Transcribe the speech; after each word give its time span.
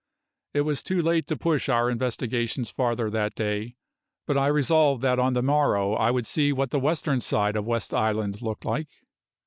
It 0.55 0.61
was 0.61 0.81
too 0.81 0.99
late 0.99 1.27
to 1.27 1.37
push 1.37 1.69
our 1.69 1.87
investigations 1.87 2.71
farther 2.71 3.11
that 3.11 3.35
day, 3.35 3.75
but 4.25 4.35
I 4.35 4.47
resolved 4.47 5.03
that 5.03 5.19
on 5.19 5.33
the 5.33 5.43
morrow 5.43 5.93
I 5.93 6.09
would 6.09 6.25
see 6.25 6.51
what 6.51 6.71
the 6.71 6.79
western 6.79 7.21
side 7.21 7.55
of 7.55 7.67
West 7.67 7.93
Island 7.93 8.41
looked 8.41 8.65
like. 8.65 8.87